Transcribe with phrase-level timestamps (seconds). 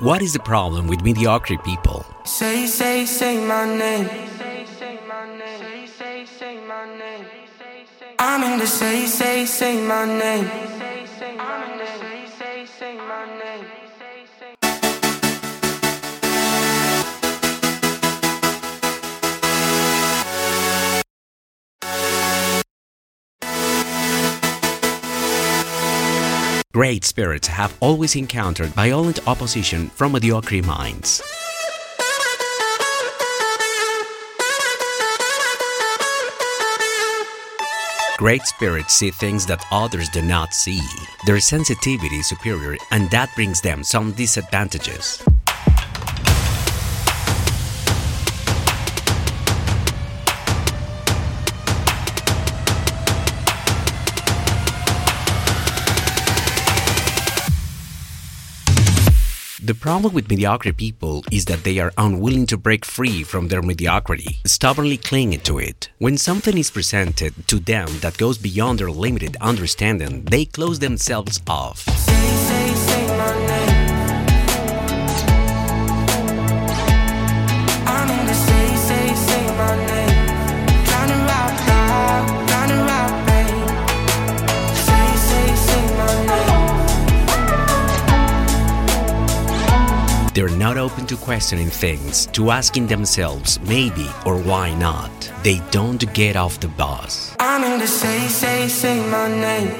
[0.00, 2.06] What is the problem with mediocre people?
[2.24, 4.08] Say, say, say my name.
[8.20, 10.67] I'm in the say, say, say my name.
[26.74, 31.22] Great spirits have always encountered violent opposition from mediocre minds.
[38.18, 40.82] Great spirits see things that others do not see.
[41.24, 45.22] Their sensitivity is superior, and that brings them some disadvantages.
[59.68, 63.60] The problem with mediocre people is that they are unwilling to break free from their
[63.60, 65.90] mediocrity, stubbornly clinging to it.
[65.98, 71.42] When something is presented to them that goes beyond their limited understanding, they close themselves
[71.46, 71.84] off.
[90.68, 95.10] Not open to questioning things, to asking themselves maybe or why not.
[95.42, 97.34] They don't get off the bus.
[97.40, 99.70] I'm in the say, say, say my name.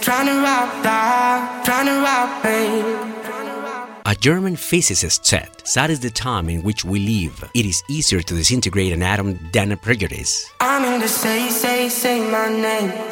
[0.00, 3.12] Tryna rock, rock, tryna rock, babe.
[4.06, 7.50] A German physicist said, That is the time in which we live.
[7.54, 10.50] It is easier to disintegrate an atom than a prejudice.
[10.60, 13.11] I'm in the say, say, say my name.